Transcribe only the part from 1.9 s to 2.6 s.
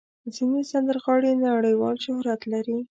شهرت